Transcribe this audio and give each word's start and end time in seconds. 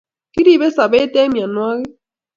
Kirepe 0.33 0.67
sobet 0.75 1.13
eng 1.21 1.31
miandwakik 1.33 1.93